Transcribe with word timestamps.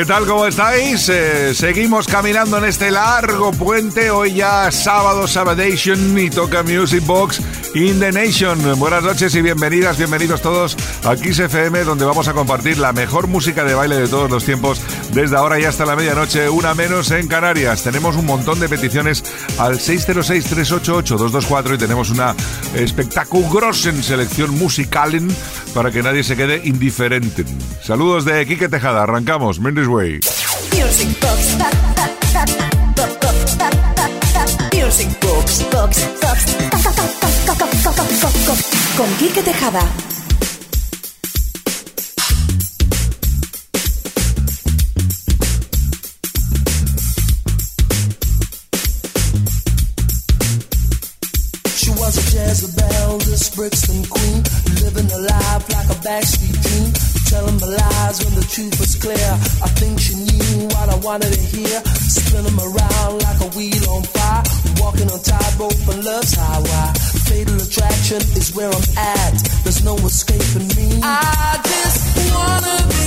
¿Qué 0.00 0.06
tal? 0.06 0.24
¿Cómo 0.24 0.46
estáis? 0.46 1.10
Eh, 1.10 1.52
seguimos 1.54 2.06
caminando 2.06 2.56
en 2.56 2.64
este 2.64 2.90
largo 2.90 3.52
puente. 3.52 4.10
Hoy 4.10 4.32
ya 4.32 4.70
sábado, 4.70 5.28
Sabadation 5.28 6.18
y 6.18 6.30
toca 6.30 6.62
Music 6.62 7.04
Box 7.04 7.42
in 7.74 8.00
the 8.00 8.10
Nation. 8.10 8.78
Buenas 8.78 9.02
noches 9.02 9.34
y 9.34 9.42
bienvenidas, 9.42 9.98
bienvenidos 9.98 10.40
todos 10.40 10.74
a 11.04 11.16
Kiss 11.16 11.40
FM, 11.40 11.84
donde 11.84 12.06
vamos 12.06 12.28
a 12.28 12.32
compartir 12.32 12.78
la 12.78 12.94
mejor 12.94 13.26
música 13.26 13.62
de 13.62 13.74
baile 13.74 13.96
de 13.96 14.08
todos 14.08 14.30
los 14.30 14.42
tiempos 14.42 14.80
desde 15.12 15.36
ahora 15.36 15.58
y 15.60 15.64
hasta 15.64 15.84
la 15.84 15.96
medianoche, 15.96 16.48
una 16.48 16.74
menos 16.74 17.10
en 17.10 17.28
Canarias. 17.28 17.82
Tenemos 17.82 18.16
un 18.16 18.26
montón 18.26 18.60
de 18.60 18.68
peticiones 18.68 19.24
al 19.58 19.78
606-388-224 19.78 21.74
y 21.74 21.78
tenemos 21.78 22.10
una 22.10 22.34
espectaculosa 22.74 23.92
selección 24.02 24.50
musical 24.58 25.10
para 25.74 25.90
que 25.90 26.02
nadie 26.02 26.22
se 26.22 26.36
quede 26.36 26.60
indiferente. 26.64 27.44
Saludos 27.82 28.24
de 28.24 28.46
Quique 28.46 28.68
Tejada, 28.68 29.02
arrancamos. 29.02 29.60
Mendes 29.60 29.88
Way. 29.88 30.20
Con 38.96 39.08
Quique 39.16 39.42
Tejada. 39.42 39.82
Brixton 53.70 54.02
queen, 54.10 54.42
living 54.82 55.06
a 55.14 55.18
life 55.30 55.62
like 55.70 55.86
a 55.86 55.98
backstreet 56.02 56.58
dream, 56.58 56.90
telling 57.30 57.54
me 57.54 57.70
lies 57.70 58.18
when 58.24 58.34
the 58.34 58.42
truth 58.50 58.74
was 58.82 58.96
clear. 58.98 59.30
I 59.62 59.70
think 59.78 60.00
she 60.00 60.14
knew 60.18 60.66
what 60.74 60.88
I 60.90 60.96
wanted 61.06 61.30
to 61.30 61.40
hear, 61.54 61.78
spinning 62.10 62.58
around 62.58 63.22
like 63.22 63.38
a 63.38 63.48
wheel 63.54 63.84
on 63.94 64.02
fire, 64.10 64.42
walking 64.82 65.06
on 65.06 65.22
tightrope 65.22 65.86
and 65.86 66.02
love's 66.02 66.34
highway. 66.34 66.90
Fatal 67.30 67.62
attraction 67.62 68.18
is 68.34 68.50
where 68.56 68.70
I'm 68.74 68.88
at. 68.98 69.38
There's 69.62 69.84
no 69.84 69.94
escaping 70.02 70.66
me. 70.74 70.98
I 71.06 71.54
just 71.62 72.02
wanna 72.34 72.74
be 72.90 72.99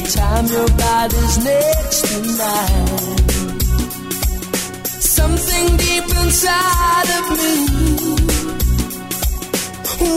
every 0.00 0.12
time 0.12 0.46
your 0.46 0.68
body's 0.68 1.44
next 1.44 2.04
to 2.08 2.18
mine. 2.38 3.18
Something 4.84 5.76
deep 5.76 6.04
inside 6.04 7.08
of 7.18 7.24
me 7.38 7.54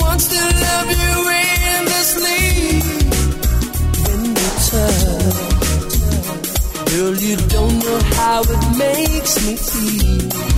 wants 0.01 0.25
to 0.27 0.41
love 0.65 0.89
you 1.01 1.29
endlessly. 1.75 2.43
When 4.03 4.21
you 4.39 4.49
touch, 4.69 5.37
girl, 6.91 7.15
you 7.15 7.35
don't 7.47 7.77
know 7.79 7.99
how 8.15 8.39
it 8.41 8.63
makes 8.77 9.33
me 9.45 9.53
feel. 9.55 10.52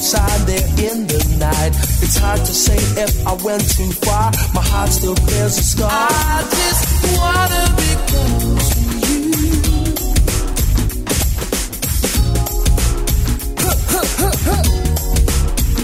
Sign 0.00 0.46
there 0.46 0.68
in 0.88 1.06
the 1.06 1.18
night. 1.38 1.74
It's 2.02 2.16
hard 2.16 2.38
to 2.40 2.54
say 2.54 2.76
if 3.02 3.26
I 3.26 3.32
went 3.44 3.68
too 3.76 3.90
far. 4.06 4.32
My 4.54 4.62
heart 4.62 4.90
still 4.90 5.14
bears 5.14 5.58
a 5.58 5.62
scar. 5.62 5.90
I 5.90 6.46
just 6.48 6.86
wanna 7.18 7.64
be 7.76 7.90
close 8.08 8.68
to 8.74 8.80
you. 9.04 9.18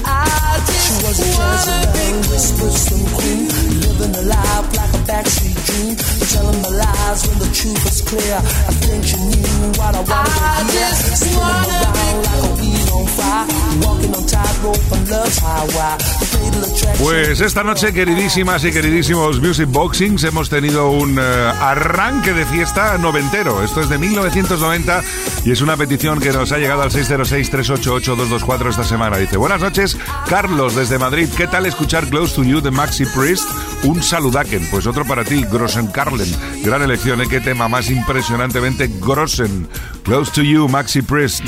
I 0.06 0.62
just 0.66 0.84
she 0.86 0.94
was 1.04 1.18
a 1.20 1.28
Jezebel, 1.36 2.16
whispered 2.30 2.72
some 2.72 3.04
queen, 3.18 3.48
living 3.82 4.14
a 4.14 4.22
life 4.22 4.68
like 4.76 4.92
a 4.94 5.02
backstreet 5.08 5.58
dream, 5.66 5.96
lies 7.14 7.26
when 7.28 7.38
the 7.38 7.50
truth 7.54 7.84
was 7.84 8.00
clear. 8.02 8.36
I 8.36 8.72
think 8.82 9.02
you 9.12 9.18
knew 9.18 9.72
what 9.78 9.94
I 9.94 10.02
wanted 10.02 10.34
to 10.34 10.72
hear. 10.72 10.90
Spinning 11.14 11.38
around 11.38 12.18
like 12.26 12.42
a 12.42 12.52
wheel 12.58 12.88
on 12.98 13.06
fire, 13.16 13.46
walking 13.82 14.14
on 14.14 14.26
tightrope 14.26 14.92
on 14.92 15.00
love's 15.10 15.38
highway. 15.38 16.23
Pues 16.98 17.40
esta 17.40 17.62
noche, 17.62 17.92
queridísimas 17.92 18.64
y 18.64 18.72
queridísimos 18.72 19.40
Music 19.40 19.68
Boxings, 19.68 20.24
hemos 20.24 20.48
tenido 20.48 20.90
un 20.90 21.18
eh, 21.18 21.22
arranque 21.22 22.32
de 22.32 22.46
fiesta 22.46 22.96
noventero. 22.96 23.62
Esto 23.62 23.82
es 23.82 23.88
de 23.88 23.98
1990 23.98 25.02
y 25.44 25.50
es 25.50 25.60
una 25.60 25.76
petición 25.76 26.18
que 26.18 26.32
nos 26.32 26.52
ha 26.52 26.58
llegado 26.58 26.82
al 26.82 26.90
606-388-224 26.90 28.70
esta 28.70 28.84
semana. 28.84 29.18
Dice, 29.18 29.36
buenas 29.36 29.60
noches, 29.60 29.98
Carlos 30.28 30.74
desde 30.76 30.98
Madrid. 30.98 31.28
¿Qué 31.36 31.46
tal 31.46 31.66
escuchar 31.66 32.08
Close 32.08 32.36
to 32.36 32.42
You 32.42 32.62
de 32.62 32.70
Maxi 32.70 33.04
Priest? 33.06 33.50
Un 33.82 34.02
saludaken. 34.02 34.66
Pues 34.70 34.86
otro 34.86 35.04
para 35.04 35.24
ti, 35.24 35.44
Grossen 35.44 35.88
Carlen. 35.88 36.32
Gran 36.64 36.82
elección, 36.82 37.20
¿eh? 37.20 37.26
Qué 37.28 37.40
tema 37.40 37.68
más 37.68 37.90
impresionantemente 37.90 38.90
Grossen. 39.00 39.68
Close 40.04 40.32
to 40.32 40.42
You, 40.42 40.68
Maxi 40.68 41.02
Priest. 41.02 41.44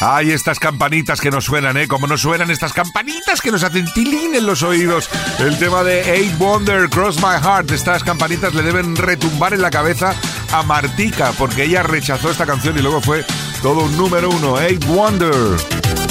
Hay 0.00 0.30
estas 0.30 0.58
campanitas 0.58 1.22
que 1.22 1.30
nos 1.30 1.46
suenan, 1.46 1.78
¿eh? 1.78 1.88
Como 1.88 2.06
nos 2.06 2.20
suenan 2.20 2.50
estas 2.50 2.74
campanitas 2.74 3.40
que 3.40 3.50
nos 3.50 3.62
hacen 3.62 3.86
tilín 3.94 4.34
en 4.34 4.44
los 4.44 4.62
oídos. 4.62 5.08
El 5.38 5.58
tema 5.58 5.82
de 5.84 6.02
Eight 6.02 6.36
Wonder, 6.36 6.90
Cross 6.90 7.16
My 7.16 7.40
Heart. 7.42 7.70
Estas 7.70 8.04
campanitas 8.04 8.54
le 8.54 8.62
deben 8.62 8.94
retumbar 8.94 9.54
en 9.54 9.62
la 9.62 9.70
cabeza 9.70 10.14
a 10.52 10.62
Martica, 10.62 11.32
porque 11.38 11.64
ella 11.64 11.82
rechazó 11.82 12.30
esta 12.30 12.44
canción 12.44 12.76
y 12.78 12.82
luego 12.82 13.00
fue 13.00 13.24
todo 13.62 13.84
un 13.84 13.96
número 13.96 14.28
uno. 14.28 14.60
Eight 14.60 14.84
Wonder. 14.84 16.05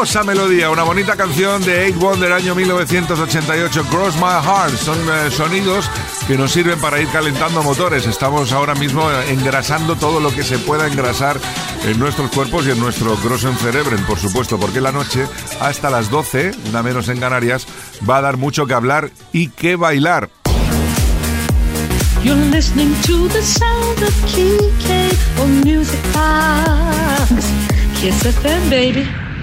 Hermosa 0.00 0.24
melodía, 0.24 0.70
una 0.70 0.82
bonita 0.82 1.14
canción 1.14 1.62
de 1.62 1.84
Eight 1.84 1.96
Wonder 1.96 2.32
año 2.32 2.54
1988, 2.54 3.84
Cross 3.90 4.16
My 4.16 4.42
Heart. 4.42 4.74
Son 4.78 4.98
eh, 4.98 5.30
sonidos 5.30 5.90
que 6.26 6.38
nos 6.38 6.52
sirven 6.52 6.80
para 6.80 6.98
ir 7.02 7.08
calentando 7.08 7.62
motores. 7.62 8.06
Estamos 8.06 8.50
ahora 8.52 8.74
mismo 8.74 9.06
engrasando 9.28 9.96
todo 9.96 10.18
lo 10.18 10.30
que 10.34 10.42
se 10.42 10.58
pueda 10.58 10.86
engrasar 10.86 11.38
en 11.84 11.98
nuestros 11.98 12.30
cuerpos 12.30 12.66
y 12.66 12.70
en 12.70 12.80
nuestro 12.80 13.14
grosso 13.18 13.52
cerebro, 13.56 13.94
por 14.06 14.18
supuesto, 14.18 14.58
porque 14.58 14.80
la 14.80 14.90
noche 14.90 15.26
hasta 15.60 15.90
las 15.90 16.08
12, 16.08 16.52
una 16.70 16.82
menos 16.82 17.10
en 17.10 17.20
Canarias, 17.20 17.66
va 18.08 18.16
a 18.16 18.22
dar 18.22 18.38
mucho 18.38 18.66
que 18.66 18.72
hablar 18.72 19.10
y 19.32 19.48
que 19.48 19.76
bailar. 19.76 20.30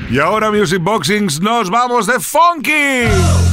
Y 0.10 0.20
ahora 0.20 0.52
Music 0.52 0.82
Boxings 0.82 1.42
nos 1.42 1.70
vamos 1.70 2.08
de 2.08 2.20
funky. 2.20 3.47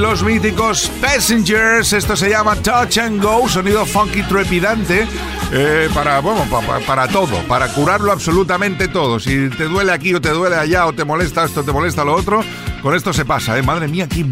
Los 0.00 0.22
míticos 0.22 0.90
Passengers. 1.00 1.92
Esto 1.92 2.16
se 2.16 2.30
llama 2.30 2.56
Touch 2.56 2.98
and 2.98 3.22
Go, 3.22 3.48
sonido 3.48 3.84
funky 3.84 4.22
trepidante. 4.22 5.06
Eh, 5.52 5.88
para, 5.92 6.20
bueno, 6.20 6.46
para 6.86 7.08
todo, 7.08 7.36
para 7.46 7.68
curarlo 7.68 8.10
absolutamente 8.10 8.88
todo. 8.88 9.20
Si 9.20 9.50
te 9.50 9.64
duele 9.64 9.92
aquí 9.92 10.14
o 10.14 10.20
te 10.20 10.30
duele 10.30 10.56
allá 10.56 10.86
o 10.86 10.92
te 10.92 11.04
molesta 11.04 11.44
esto, 11.44 11.62
te 11.62 11.72
molesta 11.72 12.04
lo 12.04 12.14
otro, 12.14 12.42
con 12.80 12.94
esto 12.94 13.12
se 13.12 13.24
pasa, 13.24 13.58
¿eh? 13.58 13.62
Madre 13.62 13.88
mía, 13.88 14.04
aquí 14.04 14.24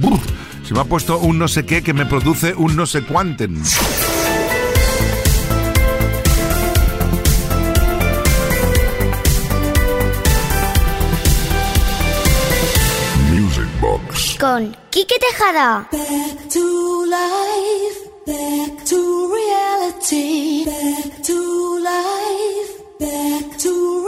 se 0.63 0.75
me 0.75 0.81
ha 0.81 0.85
puesto 0.85 1.19
un 1.19 1.39
no 1.39 1.49
sé 1.49 1.67
qué 1.67 1.83
que 1.83 1.93
me 1.93 2.07
produce 2.07 2.55
un 2.55 2.77
no 2.77 2.87
sé 2.87 3.03
cuánten. 3.03 3.63
Con 14.41 14.75
Quique 14.91 15.17
Tejada. 15.19 15.87
Back 15.93 16.49
to 16.49 17.05
life, 17.05 17.99
back 18.27 18.85
to 18.87 19.31
reality, 19.35 20.65
back 20.65 21.23
to 21.23 21.79
life, 21.79 22.73
back 22.99 23.59
to 23.59 24.00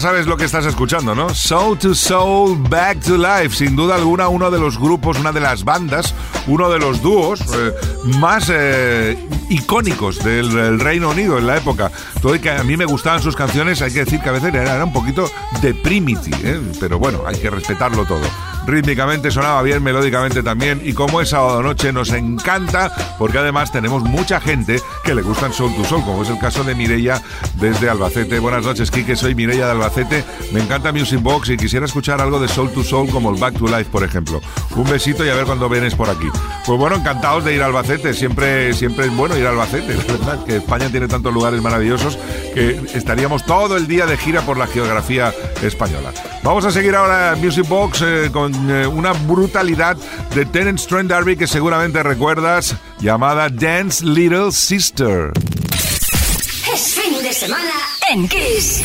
sabes 0.00 0.26
lo 0.26 0.36
que 0.36 0.44
estás 0.44 0.66
escuchando, 0.66 1.14
¿no? 1.14 1.34
Soul 1.34 1.78
to 1.78 1.94
Soul, 1.94 2.56
Back 2.68 3.00
to 3.00 3.16
Life. 3.16 3.56
Sin 3.56 3.76
duda 3.76 3.94
alguna, 3.94 4.28
uno 4.28 4.50
de 4.50 4.58
los 4.58 4.78
grupos, 4.78 5.18
una 5.18 5.32
de 5.32 5.40
las 5.40 5.64
bandas, 5.64 6.14
uno 6.46 6.70
de 6.70 6.78
los 6.78 7.02
dúos 7.02 7.40
eh, 7.54 7.72
más 8.18 8.50
eh, 8.52 9.16
icónicos 9.48 10.22
del, 10.24 10.80
Reino 10.80 11.10
Unido 11.10 11.38
en 11.38 11.46
la 11.46 11.58
época. 11.58 11.90
Todo 12.22 12.34
y 12.34 12.38
que 12.38 12.50
a 12.50 12.62
mí 12.64 12.76
me 12.76 12.84
gustaban 12.84 13.22
sus 13.22 13.36
canciones, 13.36 13.82
hay 13.82 13.92
que 13.92 14.04
decir 14.04 14.20
que 14.20 14.28
a 14.28 14.32
veces 14.32 14.54
era, 14.54 14.82
un 14.84 14.92
poquito 14.92 15.30
de 15.60 15.70
¿eh? 15.70 16.60
pero 16.80 16.98
bueno, 16.98 17.22
hay 17.26 17.36
que 17.38 17.50
respetarlo 17.50 18.04
todo 18.04 18.26
rítmicamente 18.66 19.30
sonaba 19.30 19.62
bien, 19.62 19.82
melódicamente 19.82 20.42
también. 20.42 20.80
Y 20.84 20.92
como 20.92 21.20
es 21.20 21.30
sábado 21.30 21.62
noche, 21.62 21.92
nos 21.92 22.10
encanta 22.12 22.92
porque 23.18 23.38
además 23.38 23.72
tenemos 23.72 24.02
mucha 24.02 24.40
gente 24.40 24.80
que 25.10 25.14
le 25.16 25.22
gustan 25.22 25.52
Soul 25.52 25.74
to 25.74 25.84
Soul, 25.84 26.04
como 26.04 26.22
es 26.22 26.28
el 26.28 26.38
caso 26.38 26.62
de 26.62 26.72
Mireia 26.72 27.20
desde 27.54 27.90
Albacete. 27.90 28.38
Buenas 28.38 28.64
noches, 28.64 28.92
Kike, 28.92 29.16
soy 29.16 29.34
Mireia 29.34 29.66
de 29.66 29.72
Albacete. 29.72 30.24
Me 30.52 30.60
encanta 30.60 30.92
Music 30.92 31.20
Box 31.20 31.48
y 31.48 31.56
quisiera 31.56 31.84
escuchar 31.84 32.20
algo 32.20 32.38
de 32.38 32.46
Soul 32.46 32.70
to 32.70 32.84
Soul 32.84 33.10
como 33.10 33.30
el 33.30 33.40
Back 33.40 33.58
to 33.58 33.66
Life, 33.66 33.86
por 33.90 34.04
ejemplo. 34.04 34.40
Un 34.76 34.88
besito 34.88 35.26
y 35.26 35.28
a 35.28 35.34
ver 35.34 35.46
cuando 35.46 35.68
vienes 35.68 35.96
por 35.96 36.08
aquí. 36.08 36.28
Pues 36.64 36.78
bueno, 36.78 36.94
encantados 36.94 37.44
de 37.44 37.56
ir 37.56 37.60
a 37.60 37.66
Albacete. 37.66 38.14
Siempre, 38.14 38.72
siempre 38.72 39.06
es 39.06 39.16
bueno 39.16 39.36
ir 39.36 39.46
a 39.46 39.50
Albacete, 39.50 39.96
la 39.96 40.04
verdad, 40.04 40.44
que 40.44 40.58
España 40.58 40.88
tiene 40.90 41.08
tantos 41.08 41.34
lugares 41.34 41.60
maravillosos 41.60 42.16
que 42.54 42.80
estaríamos 42.94 43.44
todo 43.44 43.76
el 43.76 43.88
día 43.88 44.06
de 44.06 44.16
gira 44.16 44.42
por 44.42 44.58
la 44.58 44.68
geografía 44.68 45.34
española. 45.60 46.12
Vamos 46.44 46.64
a 46.64 46.70
seguir 46.70 46.94
ahora 46.94 47.34
Music 47.36 47.66
Box 47.68 48.02
eh, 48.02 48.30
con 48.32 48.70
eh, 48.70 48.86
una 48.86 49.12
brutalidad 49.12 49.96
de 50.36 50.46
Terence 50.46 50.86
Trent 50.86 51.10
D'Arby 51.10 51.36
que 51.36 51.48
seguramente 51.48 52.00
recuerdas, 52.04 52.76
llamada 53.00 53.48
Dance 53.48 54.04
Little 54.04 54.52
Sister. 54.52 54.99
Es 55.00 56.92
fin 56.92 57.22
de 57.22 57.32
semana 57.32 57.72
en 58.10 58.28
Kiss. 58.28 58.82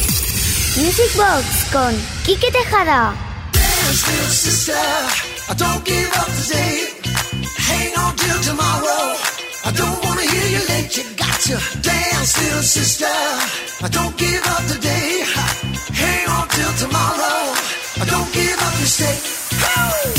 Music 0.77 1.13
Box 1.17 1.65
con 1.73 1.93
Kike 2.23 2.51
Tejada. 2.51 3.13
Dance 3.51 4.07
little 4.09 4.29
sister, 4.29 4.73
I 5.49 5.55
don't 5.57 5.83
give 5.83 6.09
up 6.15 6.27
today. 6.39 6.87
Hang 7.57 7.97
on 7.97 8.15
till 8.15 8.41
tomorrow. 8.43 9.17
I 9.65 9.71
don't 9.73 10.05
wanna 10.05 10.21
hear 10.21 10.47
you 10.57 10.65
late, 10.69 10.95
you 10.95 11.03
got 11.17 11.37
to 11.47 11.59
dance, 11.81 12.37
little 12.41 12.63
sister. 12.63 13.15
I 13.83 13.89
don't 13.89 14.15
give 14.15 14.47
up 14.47 14.65
today. 14.67 15.25
Hang 15.91 16.29
on 16.29 16.47
till 16.47 16.73
tomorrow. 16.87 17.55
I 17.99 18.05
don't 18.09 18.31
give 18.31 18.61
up, 18.61 18.79
you 18.79 18.85
stay. 18.85 20.14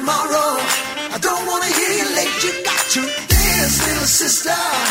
tomorrow. 0.00 0.56
I 1.14 1.18
don't 1.20 1.44
wanna 1.46 1.70
hear 1.78 1.92
you 2.00 2.08
late. 2.16 2.36
You 2.44 2.52
got 2.64 2.84
to 2.94 3.00
dance, 3.28 3.76
little 3.86 4.10
sister. 4.20 4.89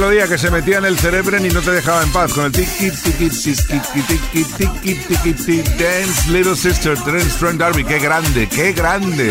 Melodía 0.00 0.26
que 0.26 0.38
se 0.38 0.50
metía 0.50 0.78
en 0.78 0.86
el 0.86 0.98
cerebro 0.98 1.36
y 1.36 1.50
no 1.50 1.60
te 1.60 1.72
dejaba 1.72 2.02
en 2.02 2.10
paz 2.10 2.32
con 2.32 2.46
el 2.46 2.52
tiki 2.52 2.90
tiki 2.90 3.28
tiki 3.28 3.80
tiki 3.92 4.44
tiki 4.44 4.94
tiki 4.94 5.32
tiki 5.34 5.62
Dance 5.78 6.30
Little 6.30 6.56
Sister, 6.56 6.98
Trent 7.04 7.30
Strong 7.30 7.58
Darby. 7.58 7.84
¡Qué 7.84 7.98
grande, 7.98 8.48
qué 8.48 8.72
grande! 8.72 9.30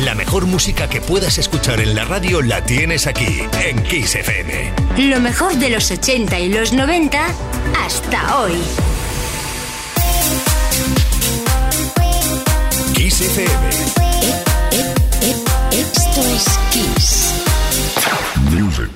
La 0.00 0.14
mejor 0.14 0.46
música 0.46 0.88
que 0.88 1.02
puedas 1.02 1.36
escuchar 1.36 1.78
en 1.80 1.94
la 1.94 2.06
radio 2.06 2.40
la 2.40 2.64
tienes 2.64 3.06
aquí, 3.06 3.42
en 3.62 3.82
Kiss 3.82 4.14
FM. 4.14 4.72
Lo 5.10 5.20
mejor 5.20 5.56
de 5.56 5.68
los 5.68 5.90
80 5.90 6.38
y 6.38 6.48
los 6.48 6.72
90 6.72 7.26
hasta 7.84 8.38
hoy. 8.38 8.62
Kiss 12.94 13.20
FM. 13.20 14.05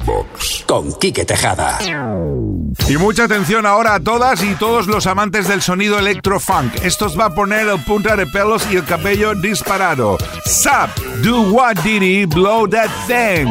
Box. 0.05 0.65
Con 0.67 0.93
Quique 0.99 1.25
Tejada. 1.25 1.79
Y 2.89 2.97
mucha 2.97 3.25
atención 3.25 3.67
ahora 3.67 3.95
a 3.95 4.01
todas 4.01 4.43
y 4.43 4.55
todos 4.55 4.87
los 4.87 5.07
amantes 5.07 5.49
del 5.49 5.63
sonido 5.63 5.99
electrofunk. 5.99 6.83
Esto 6.83 7.07
os 7.07 7.19
va 7.19 7.27
a 7.27 7.35
poner 7.35 7.69
el 7.69 7.83
punta 7.85 8.17
de 8.17 8.27
pelos 8.27 8.67
y 8.71 8.77
el 8.77 8.85
cabello 8.85 9.35
disparado. 9.35 10.19
Sap, 10.45 10.91
do 11.23 11.43
what 11.53 11.77
did 11.83 12.29
blow 12.29 12.69
that 12.69 12.91
thing. 13.07 13.49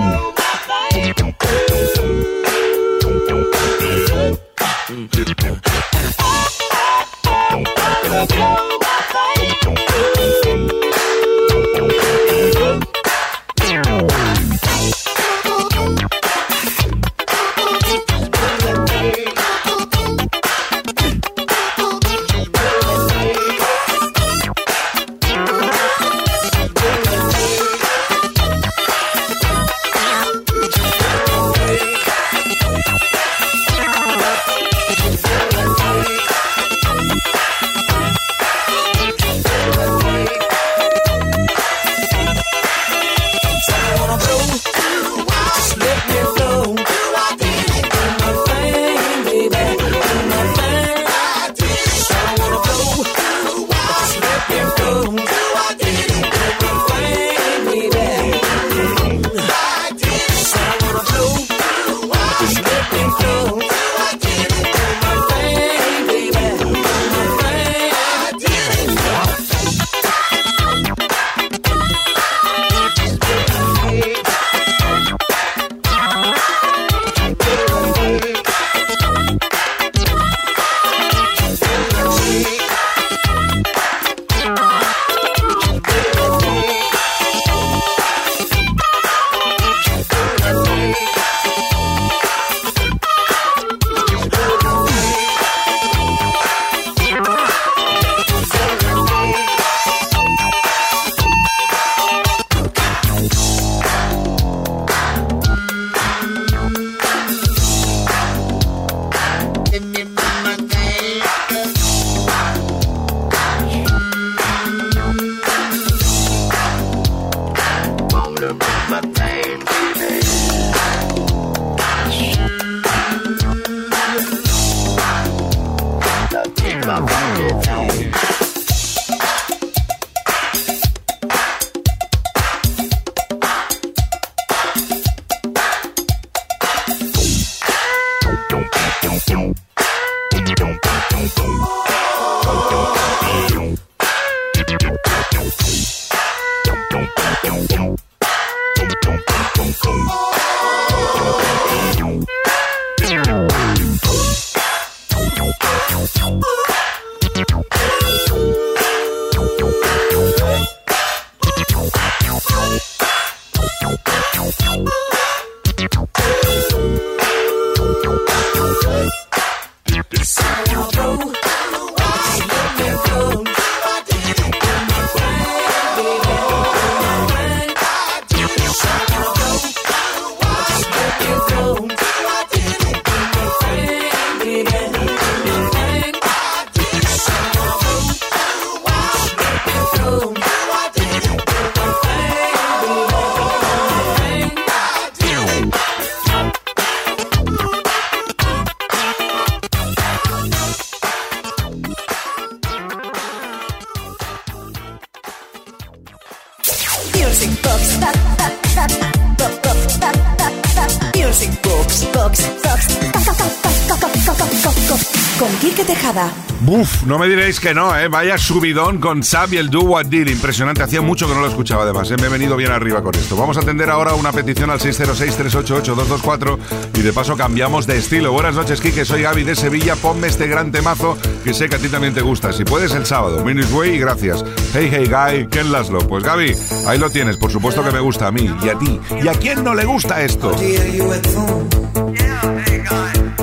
Diréis 217.49 217.61
que 217.61 217.73
no, 217.73 217.97
¿eh? 217.97 218.07
Vaya 218.07 218.37
subidón 218.37 218.99
con 218.99 219.23
Sab 219.23 219.51
y 219.51 219.57
el 219.57 219.71
Do 219.71 219.81
What 219.81 220.05
Did. 220.05 220.27
Impresionante, 220.27 220.83
hacía 220.83 221.01
mucho 221.01 221.27
que 221.27 221.33
no 221.33 221.41
lo 221.41 221.47
escuchaba 221.47 221.81
además, 221.81 222.11
¿eh? 222.11 222.15
me 222.21 222.27
he 222.27 222.29
venido 222.29 222.55
bien 222.55 222.71
arriba 222.71 223.01
con 223.01 223.15
esto. 223.15 223.35
Vamos 223.35 223.57
a 223.57 223.61
atender 223.61 223.89
ahora 223.89 224.13
una 224.13 224.31
petición 224.31 224.69
al 224.69 224.79
606-388-224 224.79 226.59
y 226.93 227.01
de 227.01 227.11
paso 227.11 227.35
cambiamos 227.35 227.87
de 227.87 227.97
estilo. 227.97 228.31
Buenas 228.33 228.53
noches, 228.53 228.79
Kike, 228.79 229.03
soy 229.03 229.23
Gaby 229.23 229.45
de 229.45 229.55
Sevilla. 229.55 229.95
Ponme 229.95 230.27
este 230.27 230.45
gran 230.45 230.71
temazo 230.71 231.17
que 231.43 231.55
sé 231.55 231.69
que 231.69 231.77
a 231.77 231.79
ti 231.79 231.89
también 231.89 232.13
te 232.13 232.21
gusta. 232.21 232.53
Si 232.53 232.65
puedes, 232.65 232.93
el 232.93 233.07
sábado. 233.07 233.43
Minus 233.43 233.71
Way 233.71 233.95
y 233.95 233.97
gracias. 233.97 234.45
Hey, 234.71 234.91
hey, 234.91 235.09
guy, 235.09 235.47
Ken 235.47 235.71
Laszlo. 235.71 236.07
Pues 236.07 236.23
Gaby, 236.23 236.53
ahí 236.85 236.99
lo 236.99 237.09
tienes. 237.09 237.37
Por 237.37 237.49
supuesto 237.49 237.83
que 237.83 237.89
me 237.89 237.99
gusta 237.99 238.27
a 238.27 238.31
mí 238.31 238.47
y 238.61 238.69
a 238.69 238.77
ti. 238.77 238.99
¿Y 239.23 239.27
a 239.27 239.33
quién 239.33 239.63
no 239.63 239.73
le 239.73 239.85
gusta 239.85 240.21
esto? 240.21 240.51
Don't 240.51 242.43
worry 242.43 243.38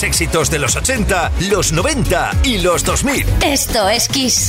Éxitos 0.00 0.48
de 0.50 0.58
los 0.58 0.74
80, 0.74 1.32
los 1.50 1.72
90 1.72 2.30
y 2.44 2.58
los 2.58 2.82
2000. 2.82 3.26
Esto 3.44 3.88
es 3.90 4.08
Kiss. 4.08 4.48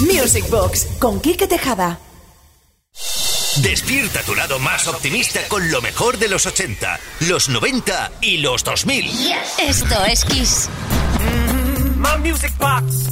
Music 0.00 0.48
Box 0.50 0.88
con 0.98 1.20
Quique 1.20 1.46
Tejada. 1.46 1.98
Despierta 3.56 4.22
tu 4.22 4.34
lado 4.34 4.58
más 4.58 4.88
optimista 4.88 5.40
con 5.48 5.70
lo 5.70 5.80
mejor 5.80 6.18
de 6.18 6.28
los 6.28 6.46
80, 6.46 6.98
los 7.20 7.48
90 7.48 8.10
y 8.20 8.38
los 8.38 8.64
2000. 8.64 9.10
Esto 9.60 10.04
es 10.06 10.24
Kiss. 10.24 10.68
My 11.96 12.18
music 12.28 12.52
box. 12.58 13.11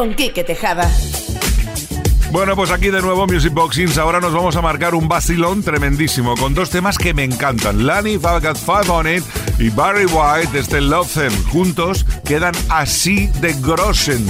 Con 0.00 0.14
Quique 0.14 0.44
Tejada. 0.44 0.90
Bueno, 2.32 2.56
pues 2.56 2.70
aquí 2.70 2.88
de 2.88 3.02
nuevo 3.02 3.26
Music 3.26 3.52
Boxings. 3.52 3.98
Ahora 3.98 4.18
nos 4.18 4.32
vamos 4.32 4.56
a 4.56 4.62
marcar 4.62 4.94
un 4.94 5.08
vacilón 5.08 5.62
tremendísimo 5.62 6.36
con 6.38 6.54
dos 6.54 6.70
temas 6.70 6.96
que 6.96 7.12
me 7.12 7.22
encantan. 7.22 7.86
Lani 7.86 8.16
Got 8.16 8.56
Five 8.56 8.88
on 8.88 9.06
It 9.06 9.22
y 9.58 9.68
Barry 9.68 10.06
White 10.06 10.52
desde 10.54 10.80
Love 10.80 11.12
Them. 11.12 11.44
Juntos 11.50 12.06
quedan 12.24 12.54
así 12.70 13.26
de 13.42 13.52
grosen. 13.60 14.24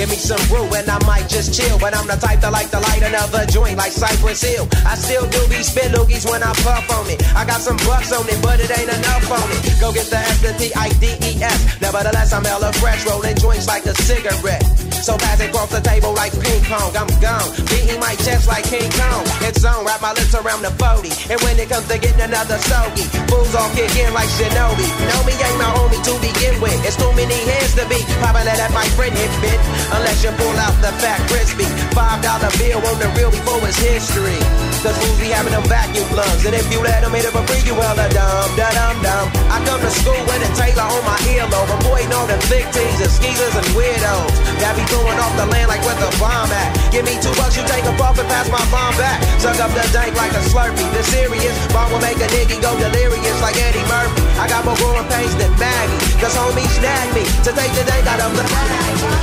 Give 0.00 0.08
me 0.08 0.16
some 0.16 0.40
brew 0.48 0.64
and 0.72 0.88
I 0.88 0.96
might 1.04 1.28
just 1.28 1.52
chill. 1.52 1.78
But 1.78 1.94
I'm 1.94 2.06
the 2.06 2.16
type 2.16 2.40
that 2.40 2.52
like 2.52 2.70
to 2.70 2.80
light 2.80 3.02
another 3.02 3.44
joint 3.44 3.76
like 3.76 3.92
Cypress 3.92 4.40
Hill. 4.40 4.66
I 4.86 4.94
still 4.94 5.28
do 5.28 5.44
these 5.52 5.68
spit 5.68 5.92
loogies 5.92 6.24
when 6.24 6.42
I 6.42 6.54
puff 6.64 6.88
on 6.88 7.04
it. 7.10 7.20
I 7.36 7.44
got 7.44 7.60
some 7.60 7.76
bucks 7.84 8.10
on 8.10 8.26
it, 8.26 8.40
but 8.40 8.60
it 8.60 8.72
ain't 8.72 8.88
enough 8.88 9.30
on 9.30 9.44
it. 9.52 9.76
Go 9.78 9.92
get 9.92 10.06
the 10.08 10.16
S, 10.16 10.40
the 10.40 10.56
T, 10.56 10.72
I, 10.72 10.88
D, 11.04 11.12
E, 11.20 11.42
S. 11.44 11.82
Nevertheless, 11.82 12.32
I'm 12.32 12.44
hella 12.44 12.72
fresh, 12.80 13.04
rolling 13.04 13.36
joints 13.36 13.68
like 13.68 13.84
a 13.84 13.94
cigarette. 14.00 14.89
So 15.00 15.16
pass 15.16 15.40
it 15.40 15.48
across 15.48 15.72
the 15.72 15.80
table 15.80 16.12
like 16.12 16.32
ping 16.36 16.60
pong. 16.68 16.92
I'm 16.92 17.08
gone, 17.24 17.48
beating 17.72 17.98
my 18.00 18.14
chest 18.20 18.46
like 18.46 18.64
King 18.68 18.90
Kong. 18.92 19.24
It's 19.48 19.64
on, 19.64 19.84
wrap 19.84 20.02
my 20.02 20.12
lips 20.12 20.34
around 20.36 20.60
the 20.60 20.70
40. 20.76 21.08
And 21.32 21.40
when 21.40 21.56
it 21.58 21.72
comes 21.72 21.88
to 21.88 21.96
getting 21.96 22.20
another 22.20 22.60
soaky, 22.68 23.08
fools 23.32 23.54
all 23.56 23.70
kick 23.72 23.88
in 23.96 24.12
like 24.12 24.28
Shinobi. 24.36 24.84
Know 25.08 25.20
me 25.24 25.32
ain't 25.40 25.56
my 25.56 25.72
homie 25.72 26.04
to 26.04 26.14
begin 26.20 26.60
with. 26.60 26.76
It's 26.84 27.00
too 27.00 27.08
many 27.16 27.32
hands 27.48 27.72
to 27.80 27.88
be 27.88 28.04
popping 28.20 28.44
that 28.44 28.60
at 28.60 28.72
my 28.76 28.84
friend 28.92 29.16
hit 29.16 29.32
bit. 29.40 29.60
Unless 29.96 30.20
you 30.20 30.30
pull 30.36 30.56
out 30.60 30.76
the 30.84 30.92
fat 31.00 31.20
crispy. 31.32 31.64
Five 31.96 32.20
dollar 32.20 32.52
bill 32.60 32.84
on 32.84 32.96
the 33.00 33.08
real 33.16 33.32
before 33.32 33.64
it's 33.64 33.80
history. 33.80 34.69
Cause 34.80 34.96
fools 34.96 35.20
be 35.20 35.28
having 35.28 35.52
them 35.52 35.64
vacuum 35.68 36.08
lungs. 36.16 36.40
And 36.48 36.56
if 36.56 36.64
you 36.72 36.80
let 36.80 37.04
them 37.04 37.12
hit 37.12 37.28
it 37.28 37.32
for 37.36 37.44
free, 37.44 37.60
you 37.68 37.76
hella 37.76 38.08
dumb, 38.16 38.48
da 38.56 38.72
dum 38.72 38.96
dum. 39.04 39.28
I 39.52 39.60
come 39.68 39.76
to 39.76 39.92
school 39.92 40.16
with 40.24 40.40
a 40.40 40.50
Taylor 40.56 40.88
on 40.88 41.04
my 41.04 41.20
earlobe. 41.36 41.68
Avoiding 41.84 42.12
all 42.16 42.24
big 42.48 42.64
teens 42.72 42.96
and 43.04 43.12
skeezers 43.12 43.54
and 43.60 43.68
weirdos. 43.76 44.32
That 44.64 44.72
be 44.80 44.84
throwing 44.88 45.20
off 45.20 45.36
the 45.36 45.44
land 45.52 45.68
like 45.68 45.84
where 45.84 46.00
the 46.00 46.08
bomb 46.16 46.48
at. 46.48 46.72
Give 46.88 47.04
me 47.04 47.12
two 47.20 47.28
bucks, 47.36 47.60
you 47.60 47.64
take 47.68 47.84
a 47.84 47.92
puff 48.00 48.16
and 48.16 48.28
pass 48.32 48.48
my 48.48 48.64
bomb 48.72 48.96
back. 48.96 49.20
Suck 49.36 49.60
up 49.60 49.68
the 49.76 49.84
dank 49.92 50.16
like 50.16 50.32
a 50.32 50.40
slurpee. 50.48 50.88
The 50.96 51.04
serious 51.12 51.56
bomb 51.76 51.92
will 51.92 52.00
make 52.00 52.16
a 52.16 52.28
nigga 52.32 52.56
go 52.64 52.72
delirious 52.80 53.38
like 53.44 53.60
Eddie 53.60 53.84
Murphy. 53.84 54.24
I 54.40 54.48
got 54.48 54.64
more 54.64 54.80
growing 54.80 55.04
pains 55.12 55.36
than 55.36 55.52
Maggie. 55.60 56.00
Cause 56.24 56.32
homie 56.32 56.64
snagged 56.80 57.12
me 57.12 57.28
to 57.44 57.52
take 57.52 57.72
the 57.76 57.84
dank 57.84 58.08
out 58.08 58.24
of 58.24 58.32
the 58.32 58.48
the 58.48 59.20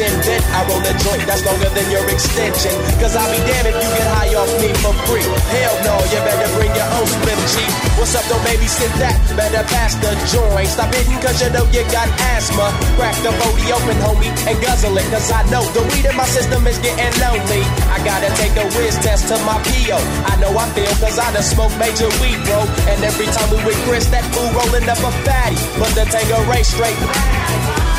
got 0.00 0.08
a 0.08 0.16
bitch 0.16 0.16
in 0.16 0.22
vent. 0.24 0.44
I 0.56 0.60
roll 0.68 0.80
a 0.80 0.94
joint 1.04 1.24
that's 1.28 1.44
longer 1.44 1.68
than 1.70 1.86
your 1.90 2.06
extension. 2.08 2.72
Cause 3.00 3.16
I'll 3.16 3.28
be 3.28 3.38
damned 3.44 3.68
if 3.68 3.76
you 3.76 3.88
get 3.92 4.08
high 4.16 4.32
off 4.34 4.50
me 4.60 4.72
for 4.80 4.94
free. 5.08 5.24
Hell 5.52 5.76
no, 5.84 5.94
you 6.08 6.20
better 6.24 6.48
bring 6.56 6.72
your 6.72 6.88
own 6.96 7.06
slim 7.06 7.40
G. 7.52 7.54
What's 8.00 8.14
up, 8.16 8.24
don't 8.32 8.42
baby 8.44 8.66
sit 8.66 8.92
that? 8.96 9.16
Better 9.36 9.64
pass 9.68 9.94
the 10.00 10.12
joint. 10.32 10.68
Stop 10.68 10.92
hitting 10.94 11.20
cause 11.20 11.40
you 11.42 11.50
know 11.52 11.64
you 11.70 11.84
got 11.92 12.08
asthma. 12.36 12.72
Crack 12.96 13.16
the 13.20 13.32
body 13.36 13.66
open, 13.72 13.98
homie, 14.00 14.32
and 14.48 14.56
guzzle 14.64 14.96
it. 14.96 15.06
Cause 15.12 15.28
I 15.30 15.44
know 15.52 15.64
the 15.76 15.84
weed 15.92 16.06
in 16.08 16.16
my 16.16 16.26
system 16.26 16.64
is 16.66 16.78
getting 16.80 17.12
lonely. 17.20 17.62
I 17.92 18.00
gotta 18.04 18.30
take 18.40 18.56
a 18.56 18.66
whiz 18.76 18.96
test 19.04 19.28
to 19.28 19.36
my 19.44 19.60
PO. 19.68 19.98
I 20.26 20.34
know 20.40 20.52
I 20.56 20.66
feel 20.72 20.92
cause 21.00 21.18
I 21.20 21.28
done 21.32 21.44
smoked 21.44 21.76
major 21.76 22.08
weed, 22.24 22.40
bro. 22.48 22.64
And 22.88 22.98
every 23.04 23.28
time 23.28 23.48
we 23.52 23.60
with 23.68 23.80
Chris, 23.84 24.08
that 24.10 24.24
fool 24.32 24.48
rolling 24.56 24.88
up 24.88 25.00
a 25.00 25.12
fatty. 25.26 25.58
But 25.76 25.92
the 25.92 26.04
Tango 26.08 26.40
race 26.48 26.72
straight. 26.72 27.89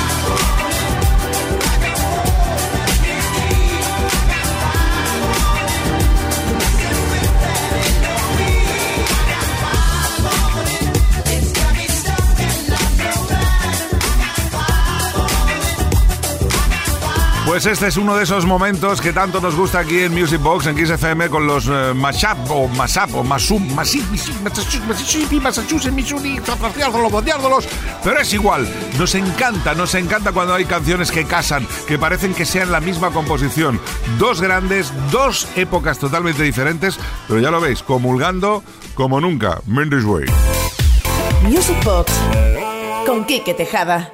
Pues 17.52 17.66
este 17.66 17.88
es 17.88 17.98
uno 17.98 18.16
de 18.16 18.24
esos 18.24 18.46
momentos 18.46 19.02
que 19.02 19.12
tanto 19.12 19.42
nos 19.42 19.58
gusta 19.58 19.80
aquí 19.80 20.00
en 20.00 20.14
Music 20.14 20.42
Box, 20.42 20.68
en 20.68 20.76
Kiss 20.78 20.90
FM, 20.90 21.30
con 21.30 21.46
los 21.46 21.68
eh, 21.68 21.92
mashup 21.94 22.50
o 22.50 22.70
mashup 22.70 23.14
o 23.14 23.26
Mississippi, 23.26 25.38
Massachusetts, 25.38 25.92
Missouri, 25.92 26.40
pero 28.06 28.22
es 28.22 28.34
igual, 28.34 28.74
nos 28.98 29.16
encanta, 29.16 29.76
nos 29.76 29.94
encanta 29.96 30.32
cuando 30.32 30.54
hay 30.54 30.64
canciones 30.64 31.12
que 31.12 31.26
casan, 31.26 31.68
que 31.90 32.00
parecen 32.00 32.34
que 32.34 32.46
sean 32.46 32.72
la 32.72 32.80
misma 32.80 33.12
composición. 33.12 33.82
Dos 34.18 34.40
grandes, 34.40 34.94
dos 35.12 35.46
épocas 35.58 36.00
totalmente 36.00 36.44
diferentes, 36.44 36.98
pero 37.28 37.42
ya 37.42 37.52
lo 37.52 37.60
veis, 37.60 37.84
comulgando 37.84 38.64
como 38.94 39.20
nunca, 39.20 39.60
Mendes 39.66 40.06
Way. 40.06 40.28
Music 41.44 41.84
Box 41.84 42.14
con 43.06 43.26
Kike 43.26 43.56
Tejada. 43.56 44.14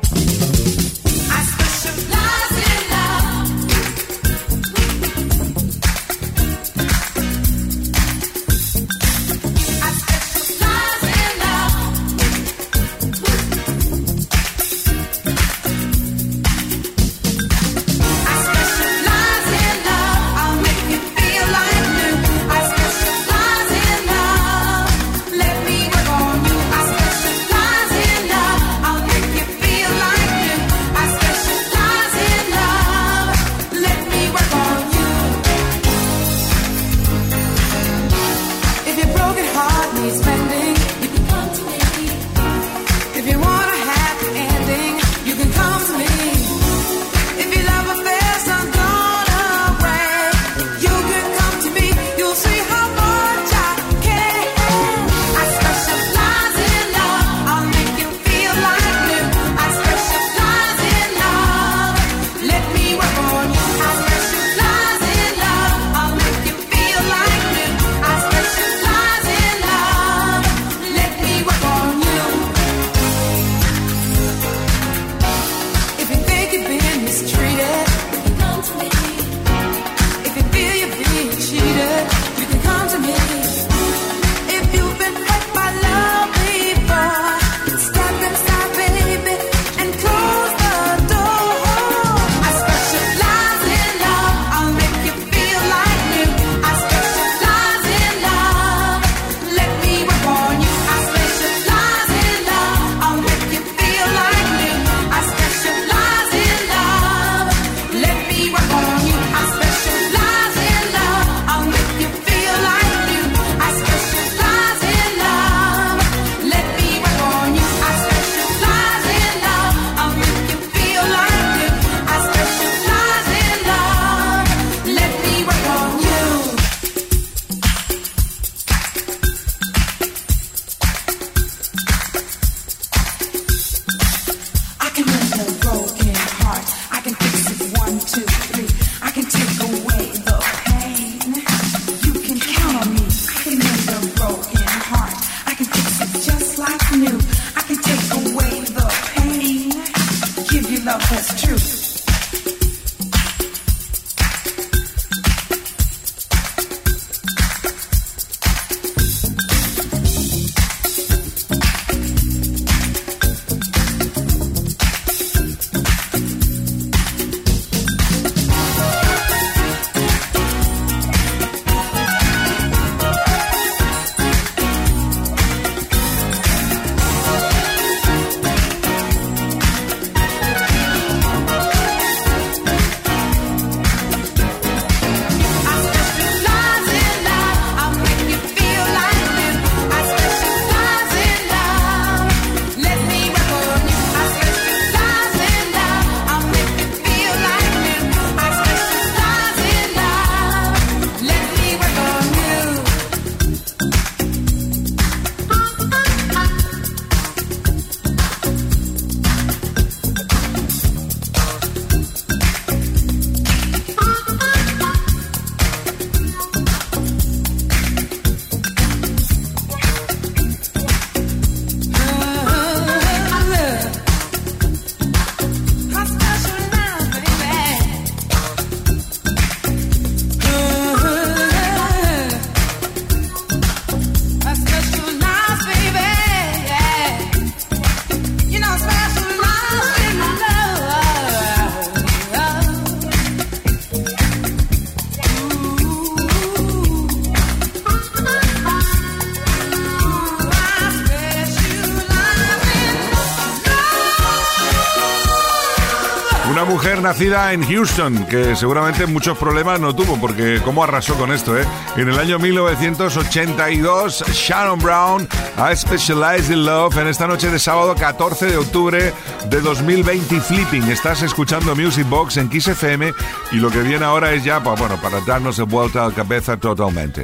Nacida 257.08 257.54
en 257.54 257.64
Houston, 257.64 258.26
que 258.26 258.54
seguramente 258.58 259.06
muchos 259.06 259.38
problemas 259.38 259.80
no 259.80 259.96
tuvo, 259.96 260.20
porque 260.20 260.60
cómo 260.66 260.84
arrasó 260.84 261.14
con 261.16 261.32
esto, 261.32 261.58
¿eh? 261.58 261.64
En 261.96 262.10
el 262.10 262.20
año 262.20 262.38
1982, 262.38 264.26
Shannon 264.34 264.78
Brown 264.80 265.26
ha 265.56 265.74
Specialized 265.74 266.52
in 266.52 266.66
Love 266.66 266.98
en 266.98 267.08
esta 267.08 267.26
noche 267.26 267.50
de 267.50 267.60
sábado 267.60 267.96
14 267.96 268.48
de 268.48 268.58
octubre 268.58 269.14
de 269.50 269.62
2020 269.62 270.42
Flipping. 270.42 270.84
Estás 270.92 271.22
escuchando 271.22 271.74
Music 271.78 272.06
Box 272.10 272.36
en 272.36 272.50
Kiss 272.50 272.68
FM 272.68 273.14
y 273.54 273.56
lo 273.56 273.72
que 273.72 273.80
viene 273.84 274.04
ahora 274.04 274.34
es 274.34 274.44
ya, 274.44 274.62
pues, 274.62 274.78
bueno, 274.78 275.00
para 275.02 275.22
darnos 275.22 275.56
de 275.56 275.64
vuelta 275.64 276.04
a 276.04 276.10
la 276.10 276.14
cabeza 276.14 276.58
totalmente. 276.58 277.24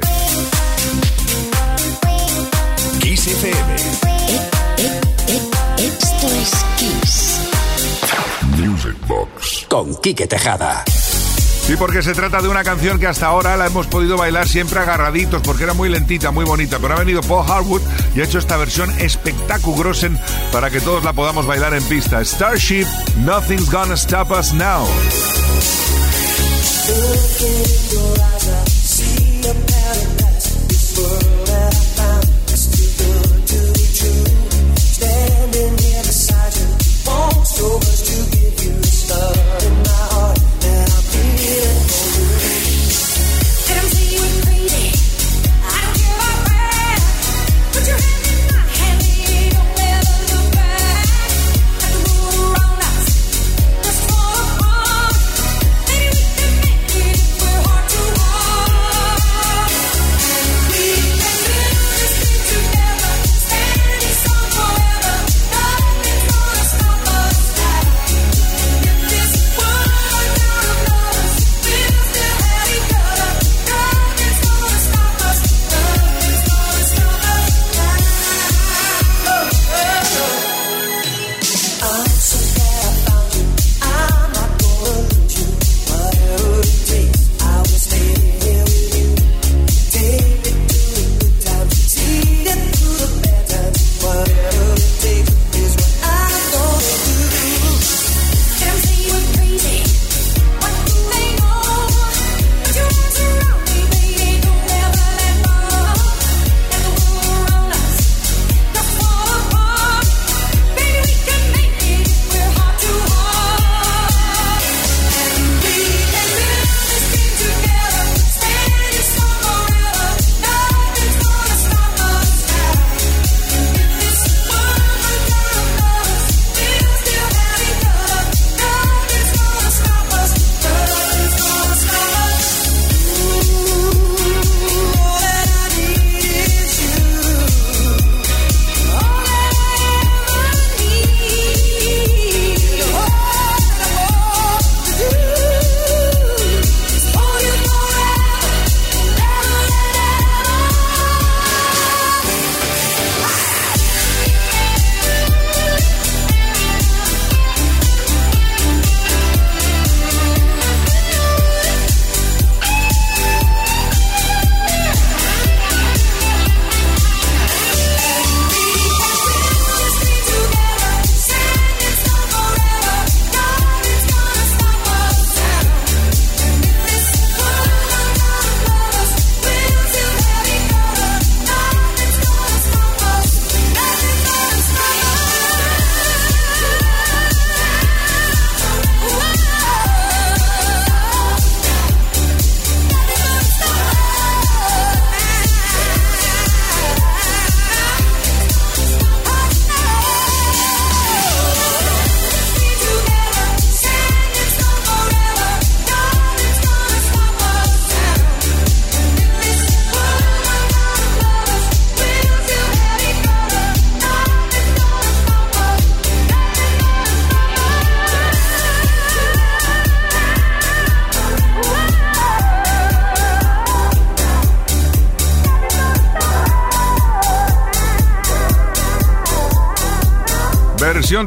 Kiss 3.02 3.28
FM. 3.28 3.76
Esto 5.78 6.28
es 6.28 6.66
Kiss. 6.78 7.50
Music 8.58 8.93
con 9.68 9.96
Quique 9.96 10.28
Tejada. 10.28 10.84
Y 11.70 11.78
porque 11.78 12.04
se 12.04 12.14
trata 12.14 12.42
de 12.42 12.50
una 12.50 12.64
canción 12.64 13.00
que 13.00 13.08
hasta 13.08 13.28
ahora 13.28 13.56
la 13.56 13.68
hemos 13.68 13.88
podido 13.88 14.18
bailar 14.18 14.48
siempre 14.48 14.80
agarraditos, 14.80 15.42
porque 15.42 15.64
era 15.64 15.74
muy 15.74 15.88
lentita, 15.88 16.32
muy 16.32 16.44
bonita, 16.44 16.78
pero 16.80 16.96
ha 16.96 17.00
venido 17.00 17.22
Paul 17.22 17.50
Harwood 17.50 17.82
y 18.16 18.22
ha 18.22 18.26
hecho 18.26 18.38
esta 18.38 18.58
versión 18.58 18.92
espectaculosen 19.00 20.20
para 20.52 20.70
que 20.70 20.82
todos 20.82 21.04
la 21.06 21.14
podamos 21.14 21.46
bailar 21.46 21.74
en 21.74 21.84
pista. 21.84 22.24
Starship, 22.24 22.86
Nothing's 23.20 23.72
Gonna 23.72 23.96
Stop 23.96 24.32
Us 24.32 24.54
Now. 24.54 24.86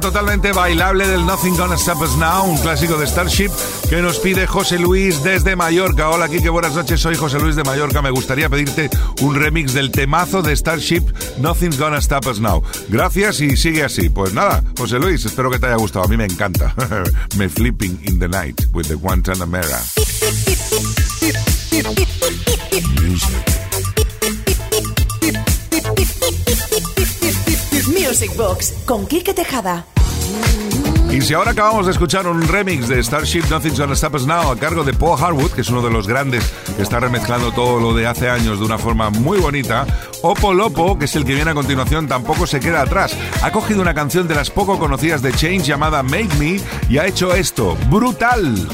Totalmente 0.00 0.52
bailable 0.52 1.06
del 1.06 1.24
Nothing 1.24 1.56
Gonna 1.56 1.76
Stop 1.76 2.02
Us 2.02 2.16
Now, 2.16 2.44
un 2.44 2.58
clásico 2.58 2.96
de 2.98 3.06
Starship 3.06 3.50
que 3.88 4.02
nos 4.02 4.18
pide 4.18 4.46
José 4.46 4.78
Luis 4.78 5.22
desde 5.22 5.56
Mallorca. 5.56 6.10
Hola, 6.10 6.28
Kike, 6.28 6.48
buenas 6.50 6.74
noches. 6.74 7.00
Soy 7.00 7.16
José 7.16 7.38
Luis 7.38 7.56
de 7.56 7.64
Mallorca. 7.64 8.02
Me 8.02 8.10
gustaría 8.10 8.48
pedirte 8.48 8.90
un 9.22 9.34
remix 9.34 9.72
del 9.72 9.90
temazo 9.90 10.42
de 10.42 10.54
Starship 10.54 11.02
Nothing's 11.38 11.78
Gonna 11.78 11.98
Stop 11.98 12.26
Us 12.26 12.40
Now. 12.40 12.62
Gracias 12.88 13.40
y 13.40 13.56
sigue 13.56 13.84
así. 13.84 14.10
Pues 14.10 14.34
nada, 14.34 14.62
José 14.76 14.98
Luis, 14.98 15.24
espero 15.24 15.50
que 15.50 15.58
te 15.58 15.66
haya 15.66 15.76
gustado. 15.76 16.04
A 16.04 16.08
mí 16.08 16.16
me 16.16 16.24
encanta. 16.24 16.74
me 17.36 17.48
flipping 17.48 17.98
in 18.04 18.18
the 18.18 18.28
night 18.28 18.60
with 18.72 18.86
the 18.88 18.94
Guantanamera. 18.94 19.80
Music 23.00 23.55
Box 28.36 28.72
con 28.84 29.04
Quique 29.04 29.34
Tejada. 29.34 29.84
Y 31.10 31.20
si 31.22 31.34
ahora 31.34 31.50
acabamos 31.50 31.86
de 31.86 31.92
escuchar 31.92 32.28
un 32.28 32.46
remix 32.46 32.86
de 32.86 33.02
Starship 33.02 33.42
Nothing's 33.50 33.80
Gonna 33.80 33.94
Stop 33.94 34.14
Us 34.14 34.26
Now 34.26 34.52
a 34.52 34.56
cargo 34.56 34.84
de 34.84 34.92
Paul 34.92 35.20
Harwood, 35.20 35.50
que 35.50 35.62
es 35.62 35.70
uno 35.70 35.82
de 35.82 35.90
los 35.90 36.06
grandes 36.06 36.44
que 36.76 36.82
está 36.84 37.00
remezclando 37.00 37.50
todo 37.50 37.80
lo 37.80 37.94
de 37.94 38.06
hace 38.06 38.30
años 38.30 38.60
de 38.60 38.64
una 38.64 38.78
forma 38.78 39.10
muy 39.10 39.40
bonita, 39.40 39.86
Opo 40.22 40.54
Lopo, 40.54 40.96
que 40.96 41.06
es 41.06 41.16
el 41.16 41.24
que 41.24 41.34
viene 41.34 41.50
a 41.50 41.54
continuación, 41.54 42.06
tampoco 42.06 42.46
se 42.46 42.60
queda 42.60 42.82
atrás. 42.82 43.16
Ha 43.42 43.50
cogido 43.50 43.82
una 43.82 43.92
canción 43.92 44.28
de 44.28 44.36
las 44.36 44.50
poco 44.50 44.78
conocidas 44.78 45.20
de 45.20 45.32
Change 45.32 45.66
llamada 45.66 46.04
Make 46.04 46.34
Me 46.38 46.60
y 46.88 46.98
ha 46.98 47.06
hecho 47.06 47.34
esto, 47.34 47.76
brutal. 47.90 48.68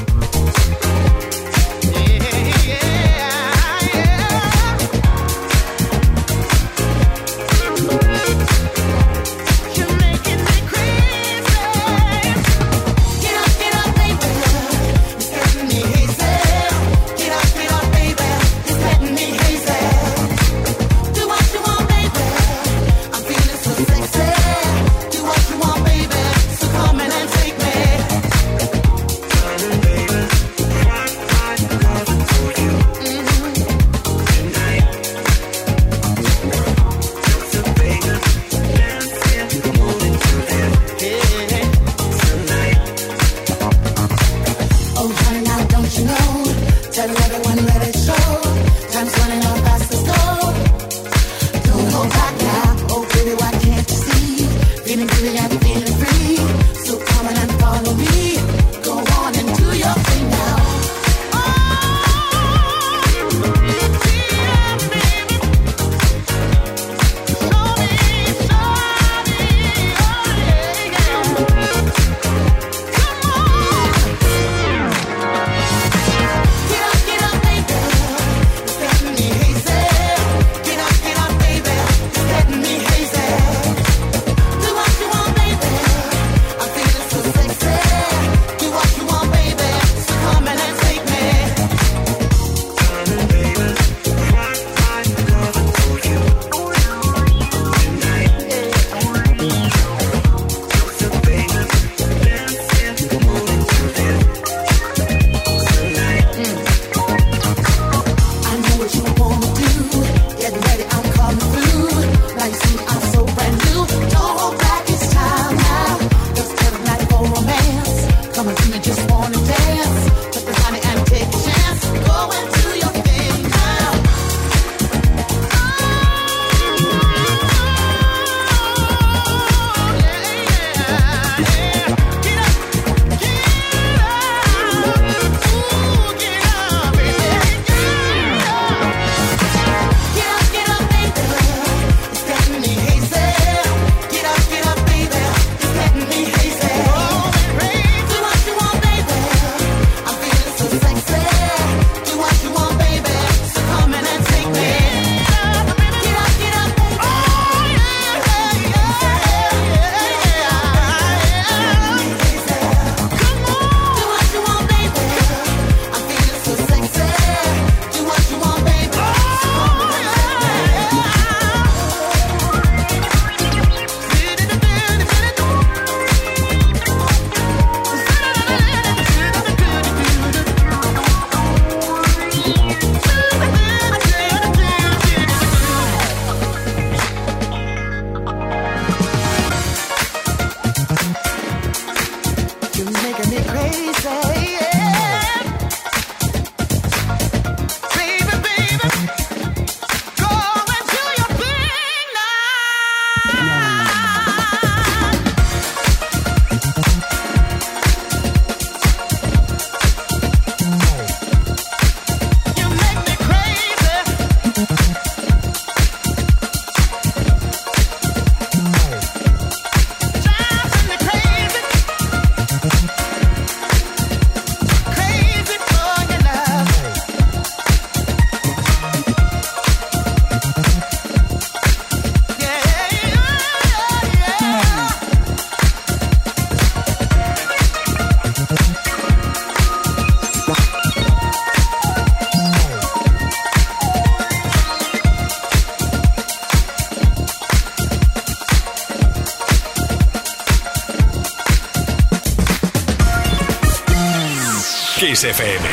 Kiss 255.23 255.39
FM, 255.39 255.65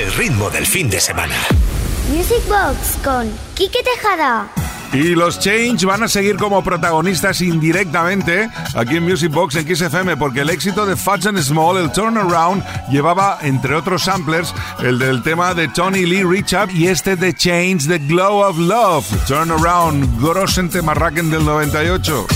el 0.00 0.12
ritmo 0.14 0.50
del 0.50 0.66
fin 0.66 0.90
de 0.90 1.00
semana. 1.00 1.36
Music 2.08 2.42
Box 2.48 2.98
con 3.04 3.30
Quique 3.54 3.78
Tejada. 3.84 4.48
Y 4.92 5.14
los 5.14 5.38
Change 5.38 5.84
van 5.86 6.02
a 6.02 6.08
seguir 6.08 6.36
como 6.36 6.64
protagonistas 6.64 7.40
indirectamente 7.40 8.50
aquí 8.74 8.96
en 8.96 9.04
Music 9.04 9.30
Box 9.30 9.54
en 9.54 9.64
Kiss 9.64 9.82
FM 9.82 10.16
porque 10.16 10.40
el 10.40 10.50
éxito 10.50 10.86
de 10.86 10.96
Fats 10.96 11.26
and 11.26 11.38
Small, 11.38 11.76
el 11.76 11.92
Turnaround, 11.92 12.64
llevaba 12.90 13.38
entre 13.42 13.76
otros 13.76 14.02
samplers 14.02 14.52
el 14.80 14.98
del 14.98 15.22
tema 15.22 15.54
de 15.54 15.68
Tony 15.68 16.04
Lee 16.04 16.24
Reach 16.24 16.54
Up 16.54 16.74
y 16.74 16.88
este 16.88 17.14
de 17.14 17.32
Change, 17.32 17.86
The 17.86 17.98
Glow 17.98 18.42
of 18.42 18.58
Love. 18.58 19.06
Turnaround, 19.28 20.20
Grossen 20.20 20.68
Temarraken 20.68 21.30
del 21.30 21.44
98. 21.44 22.26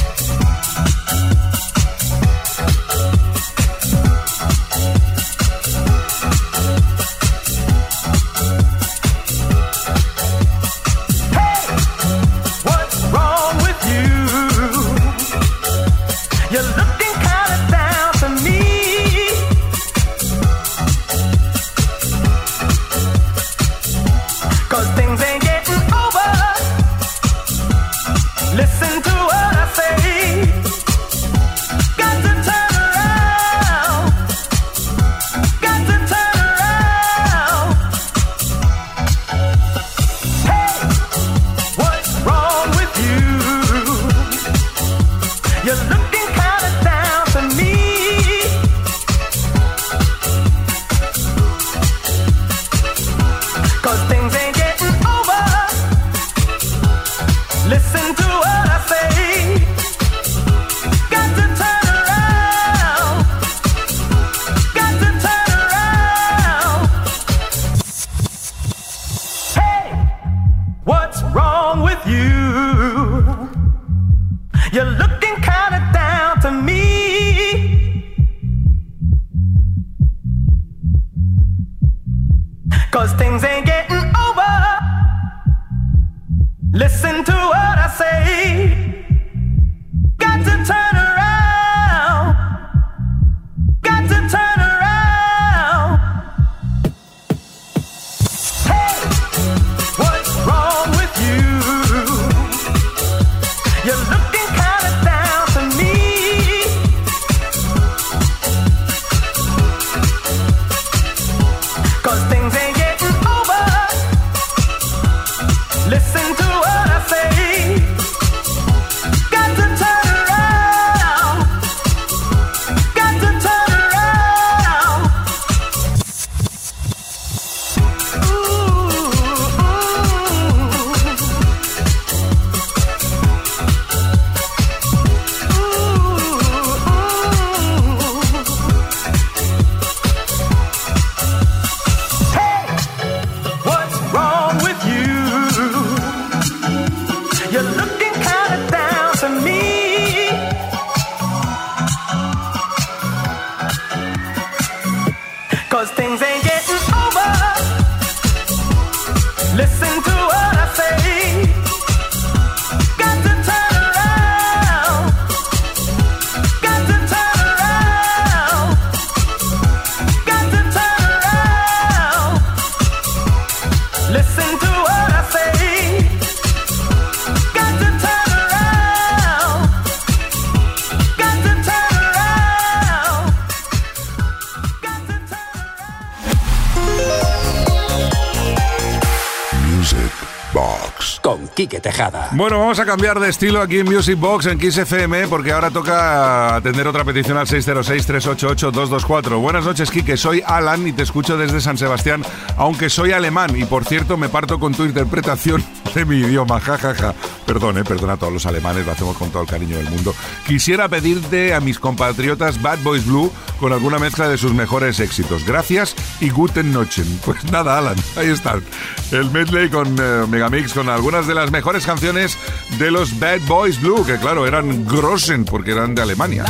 Bueno, 192.41 192.59
vamos 192.59 192.81
a 192.81 192.87
cambiar 192.87 193.21
de 193.21 193.29
estilo 193.29 193.61
aquí 193.61 193.81
en 193.81 193.85
Music 193.85 194.19
Box 194.19 194.47
en 194.47 194.59
Kiss 194.59 194.79
FM 194.79 195.29
porque 195.29 195.53
ahora 195.53 195.71
toca 195.71 196.57
atender 196.57 196.89
otra 196.89 197.05
petición 197.05 197.37
al 197.37 197.47
606-388-224. 197.47 199.39
Buenas 199.39 199.67
noches, 199.67 199.91
Kike. 199.91 200.17
Soy 200.17 200.43
Alan 200.47 200.87
y 200.87 200.95
te 200.95 201.03
escucho 201.03 201.37
desde 201.37 201.61
San 201.61 201.77
Sebastián, 201.77 202.23
aunque 202.57 202.89
soy 202.89 203.13
alemán 203.13 203.55
y 203.55 203.67
por 203.67 203.85
cierto 203.85 204.17
me 204.17 204.31
parto 204.31 204.59
con 204.59 204.73
tu 204.73 204.87
interpretación 204.87 205.63
de 205.95 206.07
mi 206.07 206.17
idioma. 206.17 206.61
jajaja. 206.61 206.95
Ja, 206.95 207.13
ja. 207.13 207.30
Perdón, 207.51 207.79
eh, 207.79 207.83
perdona 207.83 208.13
a 208.13 208.17
todos 208.17 208.33
los 208.33 208.47
alemanes, 208.47 208.87
lo 208.87 208.93
hacemos 208.93 209.17
con 209.17 209.29
todo 209.31 209.43
el 209.43 209.49
cariño 209.49 209.77
del 209.77 209.91
mundo. 209.91 210.15
Quisiera 210.47 210.89
pedirte 210.89 211.53
a 211.53 211.59
mis 211.59 211.81
compatriotas 211.81 212.63
Bad 212.63 212.79
Boys 212.85 213.05
Blue 213.05 213.33
con 213.59 213.73
alguna 213.73 213.99
mezcla 213.99 214.29
de 214.29 214.39
sus 214.39 214.55
mejores 214.55 215.01
éxitos. 215.01 215.45
Gracias 215.45 215.97
y 216.21 216.31
guten 216.31 216.73
Nochen. 216.73 217.19
Pues 217.25 217.43
nada, 217.51 217.79
Alan, 217.79 217.97
ahí 218.17 218.29
están. 218.29 218.63
El 219.11 219.33
medley 219.33 219.69
con 219.69 219.97
eh, 220.01 220.27
Megamix 220.29 220.73
con 220.73 220.89
algunas 220.89 221.27
de 221.27 221.35
las 221.35 221.51
mejores 221.51 221.85
canciones 221.85 222.39
de 222.79 222.93
los 222.93 223.19
Bad 223.19 223.41
Boys 223.49 223.81
Blue, 223.81 224.07
que 224.07 224.17
claro, 224.19 224.47
eran 224.47 224.87
Grossen 224.87 225.45
porque 225.45 225.73
eran 225.73 225.97
de 225.97 226.03
Alemania. 226.03 226.45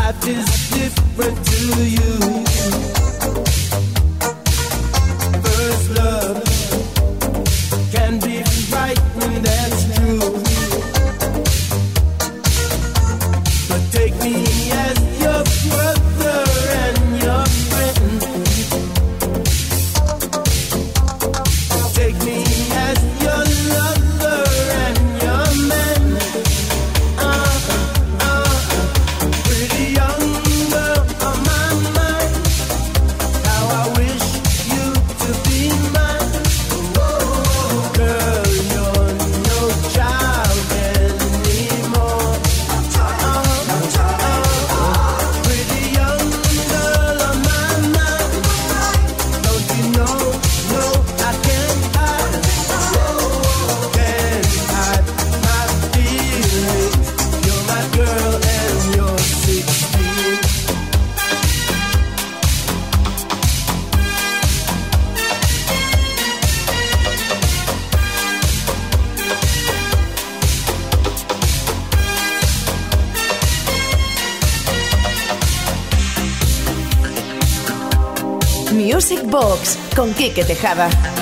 Box 79.30 79.78
con 79.94 80.12
Quique 80.12 80.44
Tejada. 80.44 81.19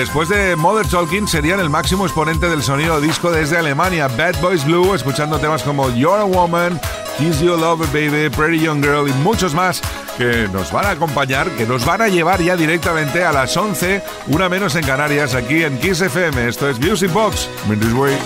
Después 0.00 0.30
de 0.30 0.56
Mother 0.56 0.86
Talking 0.86 1.28
serían 1.28 1.60
el 1.60 1.68
máximo 1.68 2.06
exponente 2.06 2.48
del 2.48 2.62
sonido 2.62 3.02
disco 3.02 3.30
desde 3.30 3.58
Alemania. 3.58 4.08
Bad 4.08 4.40
Boys 4.40 4.64
Blue, 4.64 4.94
escuchando 4.94 5.38
temas 5.38 5.62
como 5.62 5.90
You're 5.90 6.22
a 6.22 6.24
Woman, 6.24 6.80
Kiss 7.18 7.40
Your 7.40 7.58
Lover 7.58 7.86
Baby, 7.88 8.34
Pretty 8.34 8.64
Young 8.64 8.82
Girl 8.82 9.06
y 9.08 9.12
muchos 9.22 9.52
más 9.52 9.82
que 10.16 10.48
nos 10.50 10.72
van 10.72 10.86
a 10.86 10.90
acompañar, 10.92 11.50
que 11.50 11.66
nos 11.66 11.84
van 11.84 12.00
a 12.00 12.08
llevar 12.08 12.40
ya 12.40 12.56
directamente 12.56 13.24
a 13.24 13.32
las 13.32 13.54
11, 13.54 14.02
una 14.28 14.48
menos 14.48 14.74
en 14.74 14.86
Canarias, 14.86 15.34
aquí 15.34 15.64
en 15.64 15.78
Kiss 15.78 16.00
FM. 16.00 16.48
Esto 16.48 16.70
es 16.70 16.80
Music 16.80 17.12
Box. 17.12 17.50
Way. 17.68 18.16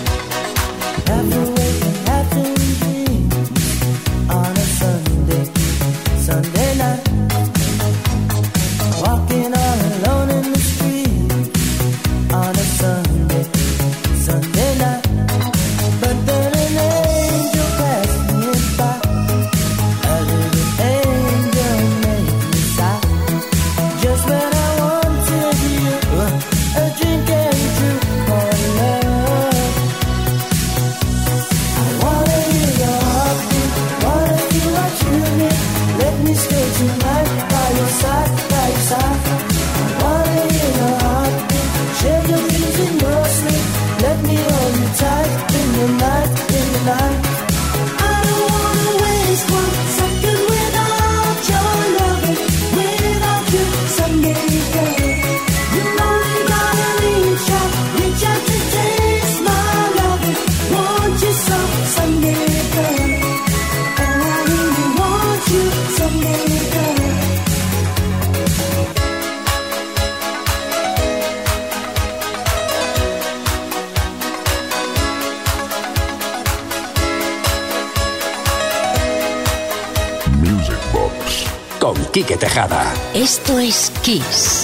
Esto 83.15 83.59
es 83.61 83.93
Kiss. 84.03 84.64